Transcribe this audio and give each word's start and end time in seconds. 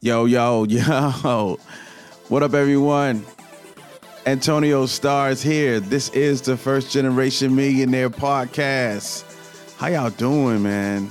Yo, 0.00 0.26
yo, 0.26 0.62
yo. 0.68 1.58
What 2.28 2.44
up, 2.44 2.54
everyone? 2.54 3.26
Antonio 4.26 4.86
Starr's 4.86 5.42
here. 5.42 5.80
This 5.80 6.08
is 6.10 6.40
the 6.40 6.56
First 6.56 6.92
Generation 6.92 7.56
Millionaire 7.56 8.08
Podcast. 8.08 9.24
How 9.76 9.88
y'all 9.88 10.10
doing, 10.10 10.62
man? 10.62 11.08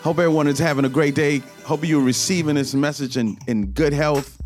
Hope 0.00 0.18
everyone 0.18 0.46
is 0.46 0.58
having 0.58 0.86
a 0.86 0.88
great 0.88 1.14
day. 1.14 1.42
Hope 1.64 1.86
you're 1.86 2.00
receiving 2.02 2.54
this 2.54 2.72
message 2.72 3.18
in, 3.18 3.36
in 3.46 3.72
good 3.72 3.92
health 3.92 4.40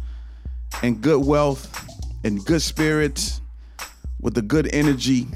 and 0.82 1.00
good 1.00 1.24
wealth 1.24 1.72
and 2.24 2.44
good 2.44 2.62
spirits 2.62 3.40
with 4.20 4.36
a 4.38 4.42
good 4.42 4.68
energy 4.74 5.28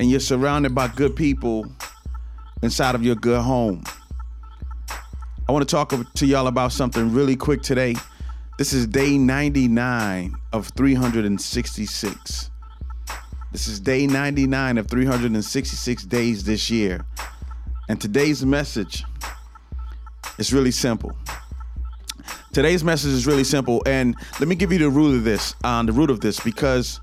and 0.00 0.10
you're 0.10 0.18
surrounded 0.18 0.74
by 0.74 0.88
good 0.88 1.14
people 1.14 1.70
inside 2.64 2.96
of 2.96 3.04
your 3.04 3.14
good 3.14 3.42
home. 3.42 3.84
I 5.46 5.52
want 5.52 5.68
to 5.68 5.70
talk 5.70 5.92
to 6.14 6.26
y'all 6.26 6.46
about 6.46 6.72
something 6.72 7.12
really 7.12 7.36
quick 7.36 7.60
today. 7.60 7.96
This 8.56 8.72
is 8.72 8.86
day 8.86 9.18
99 9.18 10.34
of 10.54 10.68
366. 10.68 12.50
This 13.52 13.68
is 13.68 13.78
day 13.78 14.06
99 14.06 14.78
of 14.78 14.88
366 14.88 16.04
days 16.04 16.44
this 16.44 16.70
year. 16.70 17.04
And 17.90 18.00
today's 18.00 18.42
message 18.42 19.04
is 20.38 20.54
really 20.54 20.70
simple. 20.70 21.14
Today's 22.54 22.82
message 22.82 23.12
is 23.12 23.26
really 23.26 23.44
simple. 23.44 23.82
And 23.84 24.16
let 24.40 24.48
me 24.48 24.54
give 24.54 24.72
you 24.72 24.78
the 24.78 24.88
root 24.88 25.14
of 25.14 25.24
this, 25.24 25.54
um, 25.62 25.84
the 25.84 25.92
root 25.92 26.08
of 26.08 26.20
this, 26.20 26.40
because 26.40 27.00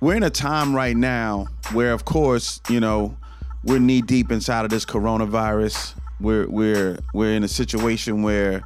we're 0.00 0.16
in 0.16 0.24
a 0.24 0.30
time 0.30 0.74
right 0.74 0.96
now 0.96 1.46
where, 1.72 1.92
of 1.92 2.04
course, 2.04 2.60
you 2.68 2.80
know, 2.80 3.16
we're 3.62 3.78
knee 3.78 4.02
deep 4.02 4.32
inside 4.32 4.64
of 4.64 4.70
this 4.72 4.84
coronavirus. 4.84 5.94
We're 6.22 6.48
we're 6.48 6.98
we're 7.12 7.34
in 7.34 7.42
a 7.42 7.48
situation 7.48 8.22
where, 8.22 8.62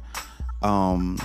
um, 0.61 1.17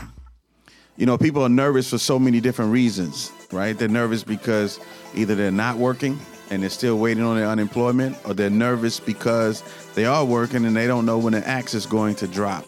you 0.96 1.04
know, 1.04 1.18
people 1.18 1.42
are 1.42 1.50
nervous 1.50 1.90
for 1.90 1.98
so 1.98 2.18
many 2.18 2.40
different 2.40 2.72
reasons, 2.72 3.30
right? 3.52 3.78
They're 3.78 3.88
nervous 3.88 4.24
because 4.24 4.80
either 5.14 5.34
they're 5.34 5.52
not 5.52 5.76
working 5.76 6.18
and 6.50 6.62
they're 6.62 6.70
still 6.70 6.98
waiting 6.98 7.22
on 7.22 7.36
their 7.36 7.46
unemployment, 7.46 8.16
or 8.26 8.32
they're 8.32 8.48
nervous 8.50 8.98
because 8.98 9.62
they 9.94 10.06
are 10.06 10.24
working 10.24 10.64
and 10.64 10.74
they 10.74 10.86
don't 10.86 11.04
know 11.04 11.18
when 11.18 11.34
the 11.34 11.46
axe 11.46 11.74
is 11.74 11.84
going 11.84 12.14
to 12.16 12.26
drop, 12.26 12.64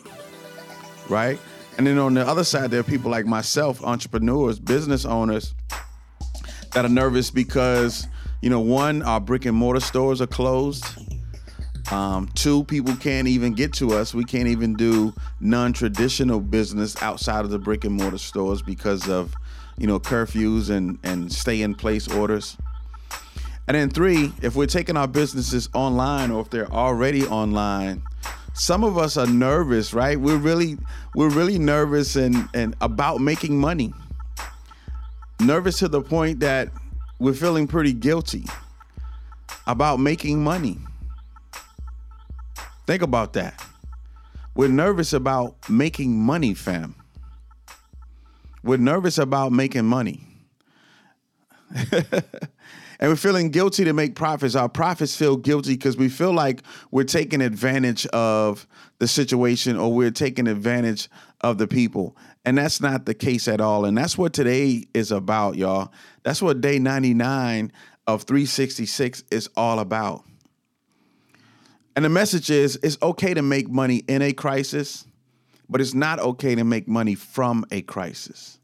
right? 1.08 1.38
And 1.78 1.86
then 1.86 1.98
on 1.98 2.12
the 2.14 2.26
other 2.26 2.44
side, 2.44 2.70
there 2.70 2.80
are 2.80 2.84
people 2.84 3.10
like 3.10 3.24
myself, 3.24 3.82
entrepreneurs, 3.82 4.58
business 4.58 5.06
owners, 5.06 5.54
that 6.72 6.84
are 6.84 6.88
nervous 6.90 7.30
because 7.30 8.06
you 8.44 8.50
know, 8.50 8.60
one, 8.60 9.00
our 9.00 9.20
brick 9.20 9.46
and 9.46 9.56
mortar 9.56 9.80
stores 9.80 10.20
are 10.20 10.26
closed. 10.26 10.84
Um, 11.90 12.28
two, 12.34 12.64
people 12.64 12.96
can't 12.96 13.28
even 13.28 13.52
get 13.52 13.72
to 13.74 13.92
us. 13.92 14.14
We 14.14 14.24
can't 14.24 14.48
even 14.48 14.74
do 14.74 15.12
non-traditional 15.40 16.40
business 16.40 17.00
outside 17.02 17.44
of 17.44 17.50
the 17.50 17.58
brick 17.58 17.84
and 17.84 17.94
mortar 17.94 18.18
stores 18.18 18.62
because 18.62 19.08
of, 19.08 19.34
you 19.76 19.86
know, 19.86 19.98
curfews 19.98 20.70
and 20.70 20.98
and 21.02 21.32
stay-in-place 21.32 22.08
orders. 22.08 22.56
And 23.66 23.76
then 23.76 23.90
three, 23.90 24.32
if 24.42 24.56
we're 24.56 24.66
taking 24.66 24.96
our 24.96 25.08
businesses 25.08 25.68
online 25.74 26.30
or 26.30 26.40
if 26.42 26.50
they're 26.50 26.70
already 26.72 27.26
online, 27.26 28.02
some 28.54 28.84
of 28.84 28.96
us 28.96 29.16
are 29.16 29.26
nervous, 29.26 29.92
right? 29.92 30.18
We're 30.18 30.36
really 30.36 30.78
we're 31.14 31.30
really 31.30 31.58
nervous 31.58 32.16
and 32.16 32.48
and 32.54 32.74
about 32.80 33.20
making 33.20 33.58
money. 33.58 33.92
Nervous 35.40 35.78
to 35.80 35.88
the 35.88 36.00
point 36.00 36.40
that 36.40 36.70
we're 37.18 37.34
feeling 37.34 37.66
pretty 37.66 37.92
guilty 37.92 38.44
about 39.66 39.98
making 39.98 40.42
money. 40.42 40.78
Think 42.86 43.02
about 43.02 43.32
that. 43.34 43.62
We're 44.54 44.68
nervous 44.68 45.12
about 45.12 45.68
making 45.68 46.18
money, 46.18 46.54
fam. 46.54 46.94
We're 48.62 48.78
nervous 48.78 49.18
about 49.18 49.52
making 49.52 49.84
money. 49.84 50.26
and 51.92 53.10
we're 53.10 53.16
feeling 53.16 53.50
guilty 53.50 53.84
to 53.84 53.92
make 53.92 54.14
profits. 54.14 54.54
Our 54.54 54.68
profits 54.68 55.16
feel 55.16 55.36
guilty 55.36 55.74
because 55.74 55.96
we 55.96 56.08
feel 56.08 56.32
like 56.32 56.62
we're 56.90 57.04
taking 57.04 57.40
advantage 57.40 58.06
of 58.06 58.66
the 58.98 59.08
situation 59.08 59.76
or 59.76 59.92
we're 59.92 60.10
taking 60.10 60.46
advantage 60.46 61.08
of 61.40 61.58
the 61.58 61.66
people. 61.66 62.16
And 62.44 62.56
that's 62.56 62.80
not 62.80 63.06
the 63.06 63.14
case 63.14 63.48
at 63.48 63.60
all. 63.60 63.84
And 63.84 63.96
that's 63.98 64.16
what 64.16 64.32
today 64.32 64.84
is 64.94 65.10
about, 65.10 65.56
y'all. 65.56 65.92
That's 66.22 66.40
what 66.40 66.60
day 66.60 66.78
99 66.78 67.72
of 68.06 68.22
366 68.22 69.24
is 69.30 69.48
all 69.56 69.78
about. 69.78 70.24
And 71.96 72.04
the 72.04 72.08
message 72.08 72.50
is 72.50 72.78
it's 72.82 72.98
okay 73.02 73.34
to 73.34 73.42
make 73.42 73.68
money 73.68 74.02
in 74.08 74.22
a 74.22 74.32
crisis, 74.32 75.06
but 75.68 75.80
it's 75.80 75.94
not 75.94 76.18
okay 76.18 76.54
to 76.54 76.64
make 76.64 76.88
money 76.88 77.14
from 77.14 77.64
a 77.70 77.82
crisis. 77.82 78.58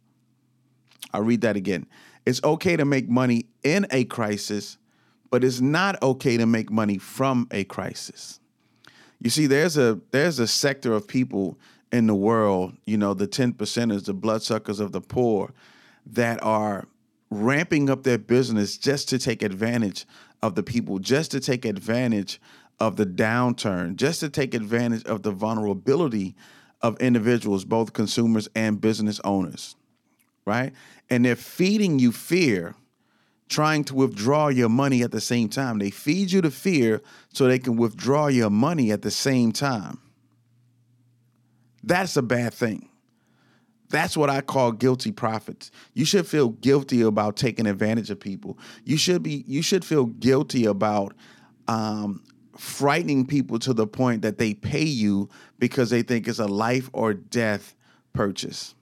I'll 1.12 1.22
read 1.22 1.42
that 1.42 1.56
again. 1.56 1.86
It's 2.26 2.42
okay 2.42 2.76
to 2.76 2.84
make 2.84 3.08
money 3.08 3.46
in 3.62 3.86
a 3.91 4.04
crisis, 4.04 4.78
but 5.30 5.44
it's 5.44 5.60
not 5.60 6.00
okay 6.02 6.36
to 6.36 6.46
make 6.46 6.70
money 6.70 6.98
from 6.98 7.48
a 7.50 7.64
crisis. 7.64 8.41
You 9.20 9.30
see, 9.30 9.47
there's 9.47 9.76
a 9.76 10.00
there's 10.10 10.38
a 10.38 10.47
sector 10.47 10.92
of 10.92 11.06
people 11.06 11.58
in 11.92 12.06
the 12.06 12.14
world, 12.14 12.74
you 12.86 12.97
know, 12.97 13.14
the 13.14 13.26
10 13.26 13.54
percenters, 13.54 14.04
the 14.04 14.14
bloodsuckers 14.14 14.80
of 14.80 14.92
the 14.92 15.00
poor, 15.00 15.52
that 16.06 16.42
are 16.42 16.86
ramping 17.30 17.91
up 17.91 18.02
their 18.02 18.18
business 18.18 18.76
just 18.76 19.08
to 19.08 19.18
take 19.18 19.42
advantage 19.42 20.06
of 20.42 20.54
the 20.54 20.62
people, 20.62 20.98
just 20.98 21.30
to 21.32 21.41
take 21.41 21.64
advantage 21.64 22.41
of 22.80 22.96
the 22.96 23.06
downturn, 23.06 23.96
just 23.96 24.20
to 24.20 24.30
take 24.30 24.54
advantage 24.54 25.04
of 25.04 25.22
the 25.22 25.30
vulnerability 25.30 26.34
of 26.80 26.98
individuals, 26.98 27.64
both 27.64 27.92
consumers 27.92 28.48
and 28.54 28.80
business 28.80 29.20
owners, 29.22 29.76
right? 30.46 30.72
And 31.10 31.24
they're 31.24 31.36
feeding 31.36 31.98
you 31.98 32.10
fear, 32.10 32.74
trying 33.48 33.84
to 33.84 33.94
withdraw 33.94 34.48
your 34.48 34.70
money 34.70 35.02
at 35.02 35.12
the 35.12 35.20
same 35.20 35.48
time. 35.48 35.78
They 35.78 35.91
feed 35.91 36.32
you 36.32 36.41
the 36.41 36.50
fear 36.50 37.02
so 37.32 37.46
they 37.46 37.58
can 37.58 37.76
withdraw 37.76 38.28
your 38.28 38.50
money 38.50 38.91
at 38.92 39.02
the 39.02 39.10
same 39.10 39.52
time. 39.52 39.98
That's 41.82 42.16
a 42.16 42.22
bad 42.22 42.54
thing. 42.54 42.88
That's 43.91 44.16
what 44.16 44.30
I 44.30 44.41
call 44.41 44.72
guilty 44.72 45.10
profits. 45.10 45.70
You 45.94 46.04
should 46.04 46.26
feel 46.26 46.50
guilty 46.50 47.02
about 47.02 47.36
taking 47.36 47.66
advantage 47.66 48.08
of 48.10 48.20
people. 48.20 48.56
You 48.84 48.97
should 48.97 49.22
be 49.22 49.44
you 49.48 49.62
should 49.62 49.84
feel 49.84 50.06
guilty 50.06 50.64
about 50.64 51.14
um, 51.66 52.22
frightening 52.60 53.26
people 53.26 53.59
to 53.59 53.72
the 53.72 53.87
point 53.87 54.21
that 54.21 54.37
they 54.37 54.53
pay 54.53 54.84
you 54.84 55.28
because 55.59 55.88
they 55.88 56.03
think 56.03 56.28
it's 56.28 56.38
a 56.38 56.47
life 56.47 56.91
or 56.93 57.15
death 57.15 57.75
purchase. 58.12 58.75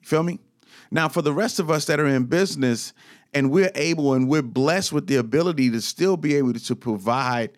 Feel 0.00 0.22
me? 0.22 0.38
Now, 0.90 1.08
for 1.08 1.20
the 1.20 1.34
rest 1.34 1.60
of 1.60 1.70
us 1.70 1.84
that 1.86 2.00
are 2.00 2.06
in 2.06 2.24
business 2.24 2.94
and 3.34 3.50
we're 3.50 3.72
able 3.74 4.14
and 4.14 4.26
we're 4.26 4.40
blessed 4.40 4.92
with 4.92 5.06
the 5.06 5.16
ability 5.16 5.70
to 5.70 5.82
still 5.82 6.16
be 6.16 6.34
able 6.36 6.54
to 6.54 6.76
provide 6.76 7.50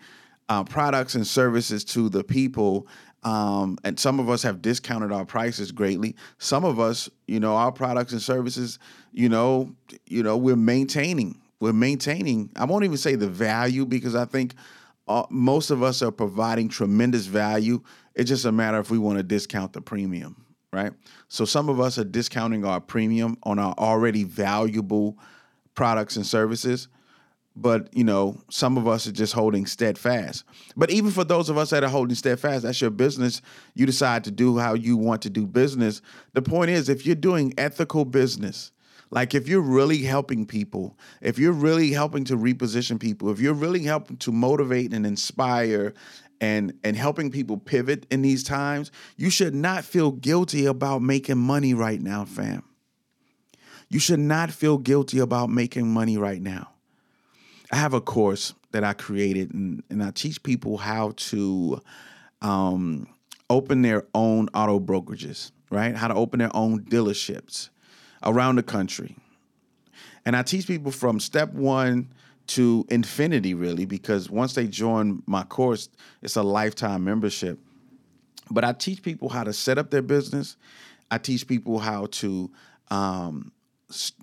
uh, 0.49 0.65
products 0.65 1.15
and 1.15 1.27
services 1.27 1.85
to 1.85 2.09
the 2.09 2.25
people. 2.25 2.89
Um, 3.23 3.79
and 3.85 4.01
some 4.01 4.19
of 4.19 4.29
us 4.29 4.43
have 4.43 4.63
discounted 4.63 5.13
our 5.13 5.25
prices 5.25 5.71
greatly. 5.71 6.17
Some 6.39 6.65
of 6.65 6.81
us, 6.81 7.09
you 7.29 7.39
know, 7.39 7.55
our 7.55 7.71
products 7.71 8.13
and 8.13 8.23
services, 8.23 8.81
you 9.13 9.29
know, 9.29 9.75
you 10.07 10.25
know, 10.25 10.37
we're 10.37 10.57
maintaining. 10.57 11.41
We're 11.61 11.73
maintaining. 11.73 12.51
I 12.57 12.65
won't 12.65 12.85
even 12.85 12.97
say 12.97 13.15
the 13.15 13.29
value 13.29 13.87
because 13.87 14.15
I 14.15 14.25
think 14.25 14.55
uh, 15.09 15.25
most 15.31 15.71
of 15.71 15.83
us 15.83 16.03
are 16.03 16.11
providing 16.11 16.69
tremendous 16.69 17.27
value. 17.27 17.83
It's 18.15 18.29
just 18.29 18.45
a 18.45 18.53
matter 18.53 18.79
if 18.79 18.91
we 18.91 18.99
want 18.99 19.19
to 19.19 19.23
discount 19.23 19.73
the 19.73 19.81
premium, 19.81 20.45
right? 20.73 20.93
So 21.29 21.45
some 21.45 21.69
of 21.69 21.81
us 21.81 21.99
are 21.99 22.05
discounting 22.05 22.65
our 22.65 22.81
premium 22.81 23.37
on 23.43 23.59
our 23.59 23.75
already 23.79 24.25
valuable 24.25 25.19
products 25.75 26.17
and 26.17 26.27
services 26.27 26.89
but 27.57 27.89
you 27.97 28.05
know 28.05 28.39
some 28.51 28.77
of 28.77 28.87
us 28.87 29.07
are 29.07 29.13
just 29.13 29.33
holding 29.33 29.65
steadfast 29.67 30.45
but 30.77 30.91
even 30.91 31.11
for 31.11 31.25
those 31.25 31.49
of 31.49 31.57
us 31.57 31.71
that 31.71 31.83
are 31.83 31.89
holding 31.89 32.15
steadfast 32.15 32.63
that's 32.63 32.81
your 32.81 32.91
business 32.91 33.41
you 33.75 33.87
decide 33.87 34.23
to 34.23 34.31
do 34.31 34.59
how 34.59 34.75
you 34.75 34.97
want 34.97 35.23
to 35.23 35.31
do 35.31 35.47
business 35.47 36.03
the 36.35 36.43
point 36.43 36.71
is 36.71 36.89
if 36.89 37.07
you're 37.07 37.15
doing 37.15 37.55
ethical 37.57 38.05
business 38.05 38.73
like 39.11 39.35
if 39.35 39.49
you're 39.49 39.61
really 39.61 39.99
helping 40.03 40.47
people 40.47 40.97
if 41.21 41.39
you're 41.39 41.53
really 41.53 41.91
helping 41.91 42.25
to 42.25 42.37
reposition 42.37 42.99
people 42.99 43.31
if 43.31 43.41
you're 43.41 43.55
really 43.55 43.83
helping 43.83 44.17
to 44.17 44.33
motivate 44.33 44.93
and 44.93 45.07
inspire 45.07 45.95
and 46.41 46.73
and 46.85 46.97
helping 46.97 47.31
people 47.31 47.57
pivot 47.57 48.07
in 48.11 48.23
these 48.23 48.43
times 48.43 48.91
you 49.17 49.31
should 49.31 49.55
not 49.55 49.85
feel 49.85 50.11
guilty 50.13 50.67
about 50.67 51.03
making 51.03 51.39
money 51.39 51.75
right 51.75 52.01
now 52.01 52.25
fam. 52.25 52.63
You 53.89 54.01
should 54.01 54.21
not 54.21 54.51
feel 54.51 54.79
guilty 54.79 55.21
about 55.21 55.49
making 55.49 55.89
money 55.89 56.19
right 56.19 56.43
now. 56.43 56.71
I 57.71 57.77
have 57.77 57.95
a 57.95 58.01
course 58.01 58.53
that 58.73 58.85
I 58.85 58.93
created, 58.93 59.55
and, 59.55 59.83
and 59.91 60.03
I 60.03 60.11
teach 60.11 60.43
people 60.43 60.77
how 60.77 61.13
to 61.17 61.81
um, 62.43 63.07
open 63.49 63.83
their 63.83 64.05
own 64.15 64.49
auto 64.55 64.81
brokerages, 64.81 65.53
right? 65.71 65.95
How 65.95 66.09
to 66.09 66.15
open 66.15 66.41
their 66.41 66.55
own 66.55 66.81
dealerships 66.85 67.71
around 68.23 68.57
the 68.57 68.63
country. 68.63 69.17
And 70.25 70.37
I 70.37 70.43
teach 70.43 70.67
people 70.67 70.91
from 70.91 71.21
step 71.21 71.53
one 71.53 72.13
to 72.49 72.85
infinity, 72.91 73.55
really, 73.55 73.87
because 73.87 74.31
once 74.31 74.55
they 74.55 74.67
join 74.67 75.23
my 75.27 75.43
course, 75.45 75.89
it's 76.23 76.37
a 76.37 76.43
lifetime 76.43 77.05
membership. 77.05 77.59
But 78.51 78.65
I 78.65 78.73
teach 78.73 79.03
people 79.03 79.29
how 79.29 79.45
to 79.45 79.53
set 79.53 79.79
up 79.79 79.91
their 79.91 80.03
business. 80.03 80.57
I 81.11 81.19
teach 81.19 81.47
people 81.47 81.79
how 81.79 82.07
to 82.07 82.51
um, 82.91 83.53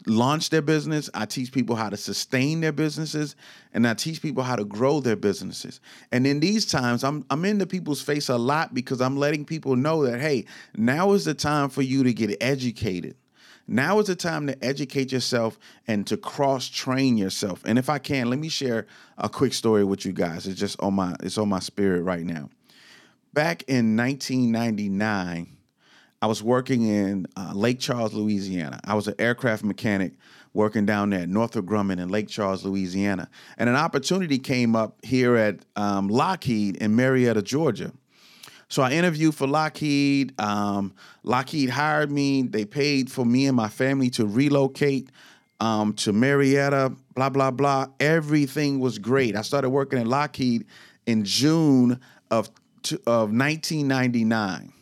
launch 0.08 0.50
their 0.50 0.62
business. 0.62 1.10
I 1.14 1.26
teach 1.26 1.52
people 1.52 1.76
how 1.76 1.90
to 1.90 1.98
sustain 1.98 2.62
their 2.62 2.72
businesses, 2.72 3.36
and 3.74 3.88
I 3.88 3.94
teach 3.94 4.22
people 4.22 4.44
how 4.44 4.56
to 4.56 4.66
grow 4.66 5.00
their 5.00 5.16
businesses. 5.16 5.80
And 6.12 6.28
in 6.28 6.40
these 6.40 6.66
times, 6.66 7.04
I'm 7.04 7.26
I'm 7.30 7.46
in 7.46 7.58
the 7.58 7.68
people's 7.68 8.02
face 8.02 8.30
a 8.30 8.38
lot 8.38 8.74
because 8.74 9.02
I'm 9.02 9.18
letting 9.18 9.46
people 9.46 9.76
know 9.76 10.06
that 10.06 10.20
hey, 10.20 10.46
now 10.76 11.14
is 11.14 11.26
the 11.26 11.34
time 11.34 11.70
for 11.70 11.82
you 11.82 12.04
to 12.04 12.14
get 12.14 12.36
educated. 12.42 13.16
Now 13.68 14.00
is 14.00 14.08
the 14.08 14.16
time 14.16 14.48
to 14.48 14.64
educate 14.64 15.12
yourself 15.12 15.58
and 15.88 16.06
to 16.08 16.18
cross 16.18 16.68
train 16.68 17.18
yourself. 17.18 17.62
And 17.66 17.80
if 17.80 17.90
I 17.90 17.98
can, 17.98 18.30
let 18.30 18.40
me 18.40 18.50
share 18.50 18.88
a 19.18 19.30
quick 19.30 19.54
story 19.54 19.84
with 19.84 20.06
you 20.06 20.12
guys. 20.12 20.48
It's 20.48 20.60
just 20.60 20.80
on 20.82 20.94
my 20.96 21.16
it's 21.22 21.38
on 21.38 21.50
my 21.50 21.60
spirit 21.60 22.04
right 22.04 22.26
now. 22.26 22.50
Back 23.34 23.64
in 23.68 23.96
1999, 23.96 25.58
I 26.22 26.26
was 26.26 26.44
working 26.44 26.84
in 26.88 27.26
uh, 27.36 27.52
Lake 27.56 27.80
Charles, 27.80 28.14
Louisiana. 28.14 28.80
I 28.84 28.94
was 28.96 29.08
an 29.08 29.16
aircraft 29.18 29.64
mechanic 29.64 30.14
working 30.54 30.86
down 30.86 31.10
there 31.10 31.22
at 31.22 31.30
Northrop 31.30 31.66
Grumman 31.66 32.00
in 32.00 32.10
Lake 32.10 32.28
Charles, 32.28 32.64
Louisiana. 32.64 33.30
And 33.58 33.70
an 33.70 33.76
opportunity 33.76 34.38
came 34.38 34.76
up 34.76 35.04
here 35.04 35.36
at 35.36 35.66
um, 35.76 36.08
Lockheed 36.10 36.78
in 36.78 36.96
Marietta, 36.96 37.42
Georgia. 37.42 37.92
So 38.74 38.82
I 38.82 38.94
interviewed 38.94 39.36
for 39.36 39.46
Lockheed. 39.46 40.34
Um, 40.42 40.96
Lockheed 41.22 41.70
hired 41.70 42.12
me. 42.12 42.42
They 42.42 42.66
paid 42.66 43.12
for 43.12 43.24
me 43.24 43.46
and 43.46 43.56
my 43.56 43.70
family 43.70 44.10
to 44.10 44.26
relocate 44.26 45.12
um, 45.60 45.94
to 45.98 46.12
Marietta, 46.12 46.92
blah, 47.14 47.30
blah, 47.30 47.52
blah. 47.52 47.86
Everything 48.00 48.80
was 48.80 48.98
great. 48.98 49.36
I 49.36 49.44
started 49.44 49.70
working 49.70 50.00
at 50.00 50.08
Lockheed 50.08 50.66
in 51.06 51.24
June 51.24 52.00
of, 52.32 52.50
of 53.06 53.30
1999 53.30 54.74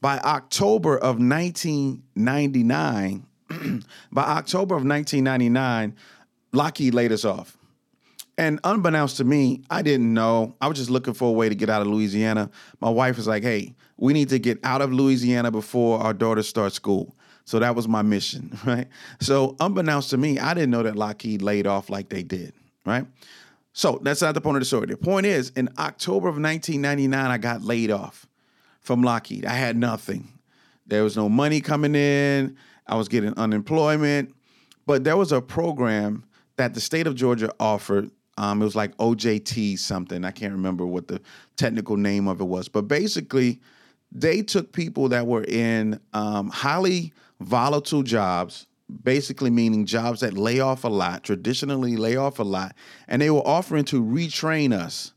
by 0.00 0.18
October 0.18 0.96
of 0.96 1.18
1999, 1.18 3.26
by 4.12 4.22
October 4.22 4.76
of 4.76 4.86
1999, 4.86 5.96
Lockheed 6.52 6.94
laid 6.94 7.10
us 7.10 7.24
off. 7.24 7.57
And 8.38 8.60
unbeknownst 8.62 9.16
to 9.16 9.24
me, 9.24 9.64
I 9.68 9.82
didn't 9.82 10.14
know. 10.14 10.56
I 10.60 10.68
was 10.68 10.78
just 10.78 10.90
looking 10.90 11.12
for 11.12 11.28
a 11.28 11.32
way 11.32 11.48
to 11.48 11.56
get 11.56 11.68
out 11.68 11.82
of 11.82 11.88
Louisiana. 11.88 12.50
My 12.80 12.88
wife 12.88 13.16
was 13.16 13.26
like, 13.26 13.42
hey, 13.42 13.74
we 13.96 14.12
need 14.12 14.28
to 14.28 14.38
get 14.38 14.60
out 14.62 14.80
of 14.80 14.92
Louisiana 14.92 15.50
before 15.50 15.98
our 15.98 16.14
daughter 16.14 16.44
starts 16.44 16.76
school. 16.76 17.16
So 17.44 17.58
that 17.58 17.74
was 17.74 17.88
my 17.88 18.02
mission, 18.02 18.56
right? 18.64 18.86
So 19.20 19.56
unbeknownst 19.58 20.10
to 20.10 20.16
me, 20.16 20.38
I 20.38 20.54
didn't 20.54 20.70
know 20.70 20.84
that 20.84 20.94
Lockheed 20.94 21.42
laid 21.42 21.66
off 21.66 21.90
like 21.90 22.10
they 22.10 22.22
did, 22.22 22.54
right? 22.86 23.06
So 23.72 23.98
that's 24.02 24.22
not 24.22 24.34
the 24.34 24.40
point 24.40 24.56
of 24.56 24.60
the 24.60 24.66
story. 24.66 24.86
The 24.86 24.96
point 24.96 25.26
is, 25.26 25.50
in 25.50 25.68
October 25.78 26.28
of 26.28 26.40
1999, 26.40 27.30
I 27.30 27.38
got 27.38 27.62
laid 27.62 27.90
off 27.90 28.26
from 28.80 29.02
Lockheed. 29.02 29.46
I 29.46 29.52
had 29.52 29.76
nothing. 29.76 30.28
There 30.86 31.02
was 31.02 31.16
no 31.16 31.28
money 31.28 31.60
coming 31.60 31.94
in. 31.94 32.56
I 32.86 32.94
was 32.94 33.08
getting 33.08 33.36
unemployment. 33.36 34.34
But 34.86 35.04
there 35.04 35.16
was 35.16 35.32
a 35.32 35.40
program 35.40 36.24
that 36.56 36.74
the 36.74 36.80
state 36.80 37.06
of 37.06 37.14
Georgia 37.14 37.52
offered. 37.58 38.10
Um, 38.38 38.62
it 38.62 38.64
was 38.64 38.76
like 38.76 38.96
OJT 38.98 39.80
something. 39.80 40.24
I 40.24 40.30
can't 40.30 40.52
remember 40.52 40.86
what 40.86 41.08
the 41.08 41.20
technical 41.56 41.96
name 41.96 42.28
of 42.28 42.40
it 42.40 42.44
was. 42.44 42.68
But 42.68 42.82
basically, 42.82 43.60
they 44.12 44.42
took 44.42 44.72
people 44.72 45.08
that 45.08 45.26
were 45.26 45.42
in 45.42 45.98
um, 46.14 46.48
highly 46.50 47.12
volatile 47.40 48.04
jobs, 48.04 48.68
basically 49.02 49.50
meaning 49.50 49.86
jobs 49.86 50.20
that 50.20 50.34
lay 50.34 50.60
off 50.60 50.84
a 50.84 50.88
lot, 50.88 51.24
traditionally 51.24 51.96
lay 51.96 52.14
off 52.14 52.38
a 52.38 52.44
lot, 52.44 52.76
and 53.08 53.20
they 53.20 53.30
were 53.30 53.46
offering 53.46 53.84
to 53.86 54.00
retrain 54.00 54.72
us 54.72 55.12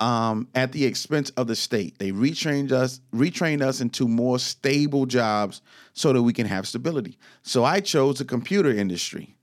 um, 0.00 0.48
at 0.54 0.72
the 0.72 0.86
expense 0.86 1.28
of 1.30 1.46
the 1.46 1.54
state. 1.54 1.98
They 1.98 2.10
retrained 2.10 2.72
us, 2.72 3.02
retrained 3.12 3.60
us 3.60 3.82
into 3.82 4.08
more 4.08 4.38
stable 4.38 5.04
jobs 5.04 5.60
so 5.92 6.14
that 6.14 6.22
we 6.22 6.32
can 6.32 6.46
have 6.46 6.66
stability. 6.66 7.18
So 7.42 7.64
I 7.64 7.80
chose 7.80 8.16
the 8.16 8.24
computer 8.24 8.70
industry. 8.70 9.36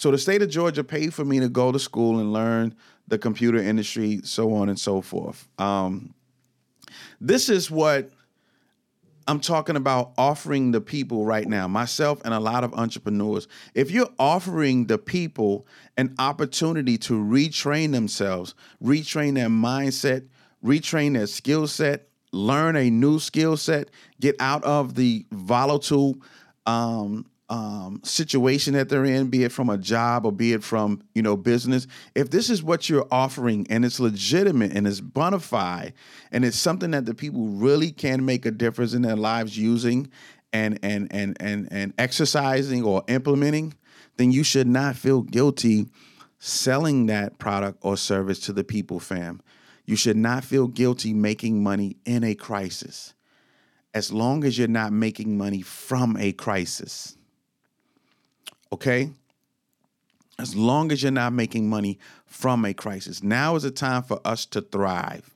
So 0.00 0.10
the 0.10 0.16
state 0.16 0.40
of 0.40 0.48
Georgia 0.48 0.82
paid 0.82 1.12
for 1.12 1.26
me 1.26 1.40
to 1.40 1.48
go 1.50 1.70
to 1.70 1.78
school 1.78 2.20
and 2.20 2.32
learn 2.32 2.74
the 3.08 3.18
computer 3.18 3.58
industry, 3.58 4.22
so 4.24 4.54
on 4.54 4.70
and 4.70 4.80
so 4.80 5.02
forth. 5.02 5.46
Um, 5.58 6.14
this 7.20 7.50
is 7.50 7.70
what 7.70 8.08
I'm 9.28 9.40
talking 9.40 9.76
about 9.76 10.12
offering 10.16 10.70
the 10.70 10.80
people 10.80 11.26
right 11.26 11.46
now, 11.46 11.68
myself 11.68 12.22
and 12.24 12.32
a 12.32 12.40
lot 12.40 12.64
of 12.64 12.72
entrepreneurs. 12.72 13.46
If 13.74 13.90
you're 13.90 14.08
offering 14.18 14.86
the 14.86 14.96
people 14.96 15.66
an 15.98 16.14
opportunity 16.18 16.96
to 16.96 17.12
retrain 17.12 17.92
themselves, 17.92 18.54
retrain 18.82 19.34
their 19.34 19.50
mindset, 19.50 20.26
retrain 20.64 21.12
their 21.12 21.26
skill 21.26 21.66
set, 21.66 22.08
learn 22.32 22.74
a 22.74 22.88
new 22.88 23.18
skill 23.18 23.58
set, 23.58 23.90
get 24.18 24.34
out 24.40 24.64
of 24.64 24.94
the 24.94 25.26
volatile 25.30 26.16
um, 26.64 27.26
um, 27.50 28.00
situation 28.04 28.74
that 28.74 28.88
they're 28.88 29.04
in, 29.04 29.26
be 29.26 29.42
it 29.42 29.50
from 29.50 29.68
a 29.68 29.76
job 29.76 30.24
or 30.24 30.30
be 30.30 30.52
it 30.52 30.62
from 30.62 31.02
you 31.14 31.20
know 31.20 31.36
business, 31.36 31.88
if 32.14 32.30
this 32.30 32.48
is 32.48 32.62
what 32.62 32.88
you're 32.88 33.08
offering 33.10 33.66
and 33.68 33.84
it's 33.84 33.98
legitimate 33.98 34.72
and 34.72 34.86
it's 34.86 35.00
bona 35.00 35.40
fide 35.40 35.92
and 36.30 36.44
it's 36.44 36.56
something 36.56 36.92
that 36.92 37.06
the 37.06 37.14
people 37.14 37.48
really 37.48 37.90
can 37.90 38.24
make 38.24 38.46
a 38.46 38.52
difference 38.52 38.94
in 38.94 39.02
their 39.02 39.16
lives 39.16 39.58
using 39.58 40.08
and 40.52 40.78
and 40.84 41.08
and 41.10 41.36
and 41.40 41.68
and 41.72 41.92
exercising 41.98 42.84
or 42.84 43.02
implementing, 43.08 43.74
then 44.16 44.30
you 44.30 44.44
should 44.44 44.68
not 44.68 44.94
feel 44.94 45.20
guilty 45.20 45.86
selling 46.38 47.06
that 47.06 47.38
product 47.38 47.78
or 47.82 47.96
service 47.96 48.38
to 48.38 48.52
the 48.52 48.64
people, 48.64 49.00
fam. 49.00 49.42
You 49.84 49.96
should 49.96 50.16
not 50.16 50.44
feel 50.44 50.68
guilty 50.68 51.12
making 51.12 51.64
money 51.64 51.96
in 52.04 52.22
a 52.22 52.36
crisis, 52.36 53.12
as 53.92 54.12
long 54.12 54.44
as 54.44 54.56
you're 54.56 54.68
not 54.68 54.92
making 54.92 55.36
money 55.36 55.62
from 55.62 56.16
a 56.16 56.30
crisis 56.30 57.16
okay? 58.72 59.10
As 60.38 60.56
long 60.56 60.90
as 60.90 61.02
you're 61.02 61.12
not 61.12 61.32
making 61.32 61.68
money 61.68 61.98
from 62.26 62.64
a 62.64 62.72
crisis. 62.72 63.22
Now 63.22 63.56
is 63.56 63.62
the 63.64 63.70
time 63.70 64.02
for 64.02 64.20
us 64.24 64.46
to 64.46 64.62
thrive. 64.62 65.34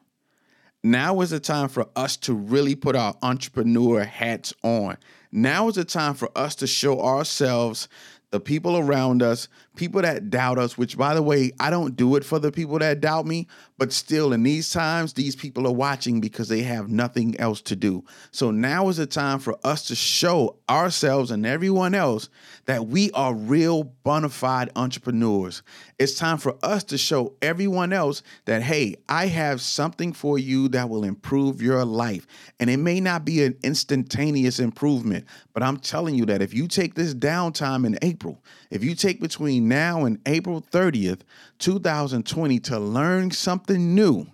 Now 0.82 1.20
is 1.22 1.30
the 1.30 1.40
time 1.40 1.68
for 1.68 1.88
us 1.96 2.16
to 2.18 2.34
really 2.34 2.74
put 2.74 2.94
our 2.94 3.14
entrepreneur 3.22 4.04
hats 4.04 4.52
on. 4.62 4.98
Now 5.32 5.68
is 5.68 5.74
the 5.74 5.84
time 5.84 6.14
for 6.14 6.30
us 6.36 6.54
to 6.56 6.66
show 6.66 7.00
ourselves 7.00 7.88
the 8.30 8.40
people 8.40 8.76
around 8.76 9.22
us, 9.22 9.48
people 9.76 10.02
that 10.02 10.30
doubt 10.30 10.58
us, 10.58 10.78
which 10.78 10.96
by 10.96 11.14
the 11.14 11.22
way, 11.22 11.52
I 11.58 11.70
don't 11.70 11.96
do 11.96 12.16
it 12.16 12.24
for 12.24 12.38
the 12.38 12.52
people 12.52 12.78
that 12.78 13.00
doubt 13.00 13.26
me, 13.26 13.48
but 13.76 13.92
still 13.92 14.32
in 14.32 14.42
these 14.42 14.70
times, 14.70 15.12
these 15.12 15.34
people 15.34 15.66
are 15.66 15.72
watching 15.72 16.20
because 16.20 16.48
they 16.48 16.62
have 16.62 16.88
nothing 16.88 17.38
else 17.40 17.60
to 17.62 17.76
do. 17.76 18.04
So 18.30 18.50
now 18.50 18.88
is 18.88 18.98
the 18.98 19.06
time 19.06 19.38
for 19.38 19.58
us 19.64 19.86
to 19.88 19.94
show 19.94 20.56
ourselves 20.68 21.30
and 21.30 21.44
everyone 21.44 21.94
else 21.94 22.28
that 22.66 22.86
we 22.86 23.10
are 23.12 23.34
real 23.34 23.84
bona 24.04 24.28
fide 24.28 24.70
entrepreneurs. 24.76 25.62
It's 25.98 26.14
time 26.14 26.38
for 26.38 26.56
us 26.62 26.84
to 26.84 26.98
show 26.98 27.34
everyone 27.42 27.92
else 27.92 28.22
that, 28.44 28.62
hey, 28.62 28.96
I 29.08 29.26
have 29.26 29.60
something 29.60 30.12
for 30.12 30.38
you 30.38 30.68
that 30.68 30.88
will 30.88 31.04
improve 31.04 31.60
your 31.60 31.84
life. 31.84 32.26
And 32.60 32.70
it 32.70 32.78
may 32.78 33.00
not 33.00 33.24
be 33.24 33.44
an 33.44 33.56
instantaneous 33.62 34.58
improvement, 34.58 35.26
but 35.52 35.62
I'm 35.62 35.78
telling 35.78 36.14
you 36.14 36.26
that 36.26 36.42
if 36.42 36.54
you 36.54 36.68
take 36.68 36.94
this 36.94 37.14
downtime 37.14 37.86
in 37.86 37.98
April, 38.02 38.42
if 38.70 38.82
you 38.82 38.94
take 38.94 39.20
between 39.20 39.63
now 39.68 40.04
and 40.04 40.18
April 40.26 40.60
30th, 40.62 41.20
2020 41.58 42.58
to 42.60 42.78
learn 42.78 43.30
something 43.30 43.94
new, 43.94 44.26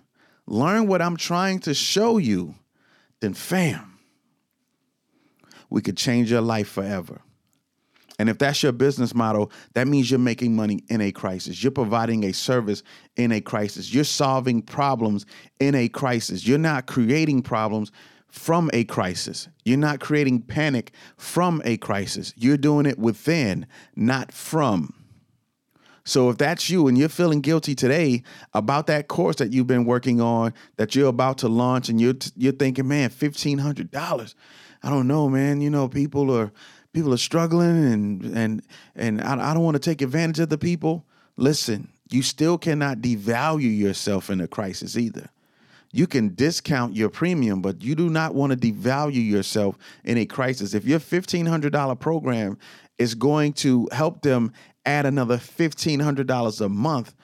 learn 0.47 0.87
what 0.87 1.01
I'm 1.01 1.17
trying 1.17 1.59
to 1.61 1.73
show 1.73 2.17
you, 2.17 2.55
then 3.19 3.33
fam, 3.33 3.99
we 5.69 5.81
could 5.81 5.97
change 5.97 6.31
your 6.31 6.41
life 6.41 6.67
forever. 6.67 7.21
And 8.19 8.29
if 8.29 8.37
that's 8.37 8.61
your 8.61 8.71
business 8.71 9.15
model, 9.15 9.51
that 9.73 9.87
means 9.87 10.11
you're 10.11 10.19
making 10.19 10.55
money 10.55 10.83
in 10.89 11.01
a 11.01 11.11
crisis. 11.11 11.63
You're 11.63 11.71
providing 11.71 12.23
a 12.25 12.33
service 12.33 12.83
in 13.15 13.31
a 13.31 13.41
crisis. 13.41 13.91
You're 13.91 14.03
solving 14.03 14.61
problems 14.61 15.25
in 15.59 15.73
a 15.73 15.89
crisis. 15.89 16.45
You're 16.45 16.59
not 16.59 16.85
creating 16.85 17.41
problems 17.41 17.91
from 18.27 18.69
a 18.73 18.83
crisis. 18.83 19.47
You're 19.65 19.77
not 19.77 20.01
creating 20.01 20.43
panic 20.43 20.93
from 21.17 21.61
a 21.65 21.77
crisis. 21.77 22.33
You're 22.37 22.57
doing 22.57 22.85
it 22.85 22.99
within, 22.99 23.65
not 23.95 24.31
from. 24.31 24.93
So 26.11 26.29
if 26.29 26.37
that's 26.37 26.69
you 26.69 26.89
and 26.89 26.97
you're 26.97 27.07
feeling 27.07 27.39
guilty 27.39 27.73
today 27.73 28.23
about 28.53 28.87
that 28.87 29.07
course 29.07 29.37
that 29.37 29.53
you've 29.53 29.67
been 29.67 29.85
working 29.85 30.19
on 30.19 30.53
that 30.75 30.93
you're 30.93 31.07
about 31.07 31.37
to 31.37 31.47
launch 31.47 31.87
and 31.87 32.01
you're 32.01 32.15
you're 32.35 32.51
thinking, 32.51 32.85
man, 32.85 33.09
fifteen 33.09 33.57
hundred 33.57 33.91
dollars. 33.91 34.35
I 34.83 34.89
don't 34.89 35.07
know, 35.07 35.29
man. 35.29 35.61
You 35.61 35.69
know, 35.69 35.87
people 35.87 36.29
are 36.35 36.51
people 36.91 37.13
are 37.13 37.17
struggling 37.17 37.93
and 37.93 38.25
and 38.37 38.61
and 38.93 39.21
I, 39.21 39.51
I 39.51 39.53
don't 39.53 39.63
want 39.63 39.75
to 39.75 39.79
take 39.79 40.01
advantage 40.01 40.39
of 40.39 40.49
the 40.49 40.57
people. 40.57 41.05
Listen, 41.37 41.87
you 42.09 42.23
still 42.23 42.57
cannot 42.57 42.97
devalue 42.97 43.75
yourself 43.75 44.29
in 44.29 44.41
a 44.41 44.49
crisis 44.49 44.97
either. 44.97 45.29
You 45.93 46.07
can 46.07 46.35
discount 46.35 46.93
your 46.93 47.09
premium, 47.09 47.61
but 47.61 47.81
you 47.81 47.95
do 47.95 48.09
not 48.09 48.35
want 48.35 48.51
to 48.51 48.57
devalue 48.57 49.25
yourself 49.25 49.77
in 50.03 50.17
a 50.17 50.25
crisis. 50.25 50.73
If 50.73 50.85
your 50.85 50.99
$1,500 50.99 51.99
program 51.99 52.57
is 53.01 53.15
going 53.15 53.51
to 53.51 53.87
help 53.91 54.21
them 54.21 54.53
add 54.85 55.07
another 55.07 55.37
$1,500 55.37 56.61
a 56.61 56.69
month 56.69 57.15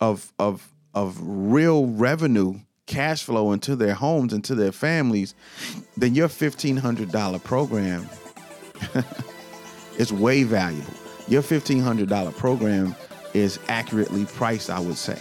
of, 0.00 0.32
of, 0.38 0.72
of 0.94 1.18
real 1.20 1.86
revenue 1.86 2.58
cash 2.86 3.22
flow 3.22 3.52
into 3.52 3.76
their 3.76 3.94
homes, 3.94 4.32
into 4.32 4.54
their 4.54 4.72
families, 4.72 5.34
then 5.96 6.14
your 6.14 6.28
$1,500 6.28 7.44
program 7.44 8.08
is 9.98 10.10
way 10.10 10.42
valuable. 10.42 10.94
Your 11.28 11.42
$1,500 11.42 12.36
program 12.36 12.94
is 13.34 13.58
accurately 13.68 14.24
priced, 14.24 14.70
I 14.70 14.80
would 14.80 14.96
say. 14.96 15.18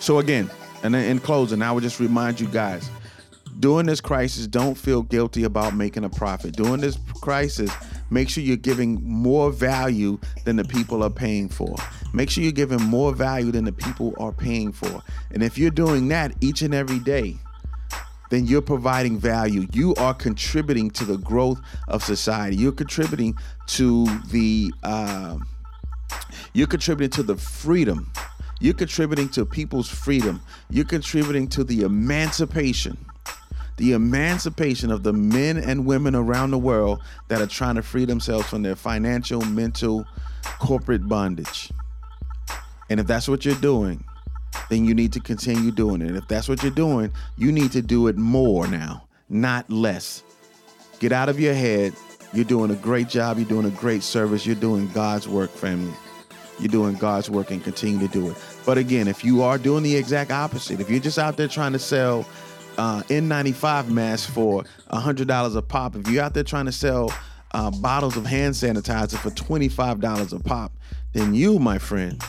So, 0.00 0.18
again, 0.18 0.50
and 0.82 0.94
in 0.94 1.18
closing, 1.20 1.62
I 1.62 1.72
would 1.72 1.84
just 1.84 2.00
remind 2.00 2.40
you 2.40 2.48
guys 2.48 2.90
during 3.60 3.86
this 3.86 4.00
crisis, 4.00 4.46
don't 4.46 4.74
feel 4.74 5.02
guilty 5.02 5.44
about 5.44 5.74
making 5.74 6.04
a 6.04 6.10
profit. 6.10 6.56
During 6.56 6.80
this 6.80 6.98
crisis, 7.20 7.70
make 8.12 8.28
sure 8.28 8.44
you're 8.44 8.56
giving 8.56 9.02
more 9.02 9.50
value 9.50 10.18
than 10.44 10.56
the 10.56 10.64
people 10.64 11.02
are 11.02 11.10
paying 11.10 11.48
for. 11.48 11.74
Make 12.12 12.30
sure 12.30 12.44
you're 12.44 12.52
giving 12.52 12.82
more 12.82 13.12
value 13.12 13.50
than 13.50 13.64
the 13.64 13.72
people 13.72 14.14
are 14.18 14.32
paying 14.32 14.72
for. 14.72 15.02
And 15.30 15.42
if 15.42 15.56
you're 15.56 15.70
doing 15.70 16.08
that 16.08 16.34
each 16.40 16.62
and 16.62 16.74
every 16.74 16.98
day, 16.98 17.36
then 18.30 18.46
you're 18.46 18.62
providing 18.62 19.18
value. 19.18 19.66
You 19.72 19.94
are 19.96 20.14
contributing 20.14 20.90
to 20.92 21.04
the 21.04 21.18
growth 21.18 21.60
of 21.88 22.02
society. 22.02 22.56
You're 22.56 22.72
contributing 22.72 23.34
to 23.68 24.06
the 24.30 24.72
uh, 24.82 25.38
you're 26.52 26.66
contributing 26.66 27.10
to 27.10 27.22
the 27.22 27.36
freedom. 27.36 28.10
You're 28.60 28.74
contributing 28.74 29.28
to 29.30 29.44
people's 29.44 29.88
freedom. 29.88 30.40
You're 30.70 30.84
contributing 30.84 31.48
to 31.48 31.64
the 31.64 31.82
emancipation 31.82 32.96
the 33.76 33.92
emancipation 33.92 34.90
of 34.90 35.02
the 35.02 35.12
men 35.12 35.56
and 35.56 35.86
women 35.86 36.14
around 36.14 36.50
the 36.50 36.58
world 36.58 37.00
that 37.28 37.40
are 37.40 37.46
trying 37.46 37.76
to 37.76 37.82
free 37.82 38.04
themselves 38.04 38.46
from 38.46 38.62
their 38.62 38.76
financial, 38.76 39.40
mental, 39.42 40.06
corporate 40.58 41.08
bondage. 41.08 41.70
And 42.90 43.00
if 43.00 43.06
that's 43.06 43.28
what 43.28 43.44
you're 43.44 43.54
doing, 43.56 44.04
then 44.68 44.84
you 44.84 44.94
need 44.94 45.12
to 45.14 45.20
continue 45.20 45.70
doing 45.70 46.02
it. 46.02 46.14
If 46.14 46.28
that's 46.28 46.48
what 46.48 46.62
you're 46.62 46.70
doing, 46.70 47.12
you 47.36 47.50
need 47.52 47.72
to 47.72 47.82
do 47.82 48.08
it 48.08 48.16
more 48.16 48.66
now, 48.66 49.04
not 49.28 49.68
less. 49.70 50.22
Get 50.98 51.12
out 51.12 51.28
of 51.28 51.40
your 51.40 51.54
head. 51.54 51.94
You're 52.32 52.44
doing 52.44 52.70
a 52.70 52.76
great 52.76 53.08
job. 53.08 53.38
You're 53.38 53.48
doing 53.48 53.66
a 53.66 53.70
great 53.70 54.02
service. 54.02 54.46
You're 54.46 54.54
doing 54.56 54.88
God's 54.88 55.26
work, 55.28 55.50
family. 55.50 55.92
You're 56.58 56.68
doing 56.68 56.94
God's 56.94 57.28
work 57.28 57.50
and 57.50 57.62
continue 57.62 58.06
to 58.06 58.12
do 58.12 58.30
it. 58.30 58.36
But 58.64 58.78
again, 58.78 59.08
if 59.08 59.24
you 59.24 59.42
are 59.42 59.58
doing 59.58 59.82
the 59.82 59.96
exact 59.96 60.30
opposite, 60.30 60.80
if 60.80 60.88
you're 60.88 61.00
just 61.00 61.18
out 61.18 61.36
there 61.36 61.48
trying 61.48 61.72
to 61.72 61.78
sell 61.78 62.24
uh, 62.78 63.02
N95 63.04 63.88
masks 63.88 64.30
for 64.30 64.64
$100 64.90 65.56
a 65.56 65.62
pop, 65.62 65.96
if 65.96 66.08
you're 66.08 66.22
out 66.22 66.34
there 66.34 66.44
trying 66.44 66.66
to 66.66 66.72
sell 66.72 67.12
uh, 67.52 67.70
bottles 67.70 68.16
of 68.16 68.26
hand 68.26 68.54
sanitizer 68.54 69.18
for 69.18 69.30
$25 69.30 70.32
a 70.32 70.42
pop, 70.42 70.72
then 71.12 71.34
you, 71.34 71.58
my 71.58 71.78
friend, 71.78 72.22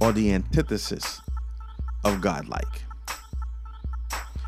are 0.00 0.12
the 0.12 0.32
antithesis 0.32 1.20
of 2.04 2.20
godlike. 2.20 2.84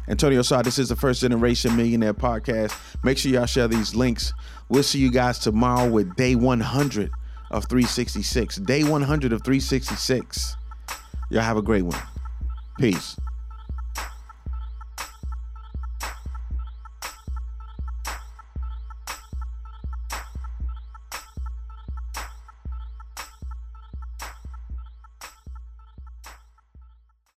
Antonio 0.09 0.43
Starr, 0.43 0.63
this 0.63 0.79
is 0.79 0.89
the 0.89 0.97
First 0.97 1.21
Generation 1.21 1.77
Millionaire 1.77 2.15
Podcast. 2.15 2.77
Make 3.05 3.19
sure 3.19 3.31
y'all 3.31 3.47
share 3.47 3.69
these 3.69 3.95
links. 3.95 4.33
We'll 4.69 4.83
see 4.83 4.99
you 4.99 5.11
guys 5.11 5.39
tomorrow 5.39 5.89
with 5.89 6.15
day 6.17 6.35
100 6.35 7.11
of 7.51 7.67
366. 7.67 8.57
Day 8.57 8.83
100 8.83 9.33
of 9.33 9.45
366. 9.45 10.57
Y'all 11.31 11.43
have 11.43 11.57
a 11.57 11.63
great 11.63 11.83
one. 11.83 12.01
Peace. 12.79 13.17